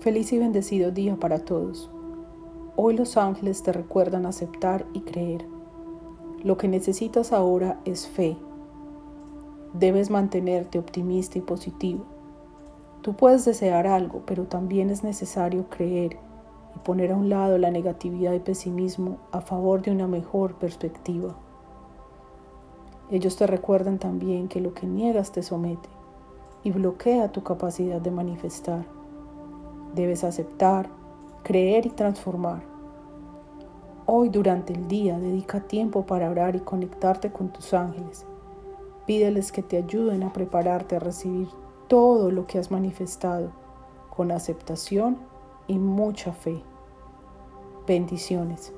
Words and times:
Feliz 0.00 0.32
y 0.32 0.38
bendecido 0.38 0.92
día 0.92 1.16
para 1.16 1.40
todos. 1.40 1.90
Hoy 2.76 2.96
los 2.96 3.16
ángeles 3.16 3.64
te 3.64 3.72
recuerdan 3.72 4.26
aceptar 4.26 4.86
y 4.92 5.00
creer. 5.00 5.44
Lo 6.44 6.56
que 6.56 6.68
necesitas 6.68 7.32
ahora 7.32 7.80
es 7.84 8.06
fe. 8.06 8.36
Debes 9.72 10.08
mantenerte 10.08 10.78
optimista 10.78 11.38
y 11.38 11.40
positivo. 11.40 12.04
Tú 13.02 13.14
puedes 13.14 13.44
desear 13.44 13.88
algo, 13.88 14.22
pero 14.24 14.44
también 14.44 14.90
es 14.90 15.02
necesario 15.02 15.68
creer 15.68 16.16
y 16.76 16.78
poner 16.78 17.10
a 17.10 17.16
un 17.16 17.28
lado 17.28 17.58
la 17.58 17.72
negatividad 17.72 18.34
y 18.34 18.38
pesimismo 18.38 19.16
a 19.32 19.40
favor 19.40 19.82
de 19.82 19.90
una 19.90 20.06
mejor 20.06 20.54
perspectiva. 20.54 21.34
Ellos 23.10 23.34
te 23.34 23.48
recuerdan 23.48 23.98
también 23.98 24.46
que 24.46 24.60
lo 24.60 24.74
que 24.74 24.86
niegas 24.86 25.32
te 25.32 25.42
somete 25.42 25.88
y 26.62 26.70
bloquea 26.70 27.32
tu 27.32 27.42
capacidad 27.42 28.00
de 28.00 28.12
manifestar. 28.12 28.97
Debes 29.98 30.22
aceptar, 30.22 30.88
creer 31.42 31.84
y 31.86 31.90
transformar. 31.90 32.62
Hoy 34.06 34.28
durante 34.28 34.72
el 34.72 34.86
día 34.86 35.18
dedica 35.18 35.58
tiempo 35.58 36.06
para 36.06 36.30
orar 36.30 36.54
y 36.54 36.60
conectarte 36.60 37.32
con 37.32 37.48
tus 37.48 37.74
ángeles. 37.74 38.24
Pídeles 39.06 39.50
que 39.50 39.64
te 39.64 39.76
ayuden 39.76 40.22
a 40.22 40.32
prepararte 40.32 40.94
a 40.94 41.00
recibir 41.00 41.48
todo 41.88 42.30
lo 42.30 42.46
que 42.46 42.60
has 42.60 42.70
manifestado 42.70 43.50
con 44.08 44.30
aceptación 44.30 45.18
y 45.66 45.80
mucha 45.80 46.32
fe. 46.32 46.62
Bendiciones. 47.84 48.72